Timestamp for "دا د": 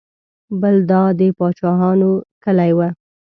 0.91-1.21